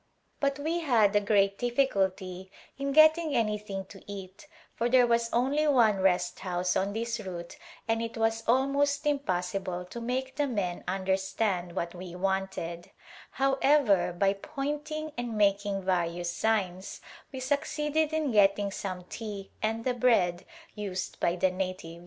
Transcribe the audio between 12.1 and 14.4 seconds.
wanted; however, by